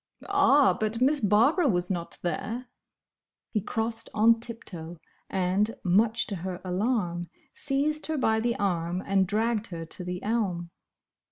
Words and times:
"Ah! 0.29 0.73
but 0.73 0.99
Miss 0.99 1.19
Barbara 1.19 1.67
was 1.67 1.91
not 1.91 2.17
there!" 2.23 2.65
He 3.51 3.61
crossed 3.61 4.09
on 4.15 4.39
tip 4.39 4.63
toe, 4.63 4.97
and, 5.29 5.69
much 5.83 6.25
to 6.25 6.37
her 6.37 6.59
alarm, 6.65 7.29
seized 7.53 8.07
her 8.07 8.17
by 8.17 8.39
the 8.39 8.55
arm 8.55 9.03
and 9.05 9.27
dragged 9.27 9.67
her 9.67 9.85
to 9.85 10.03
the 10.03 10.23
elm. 10.23 10.71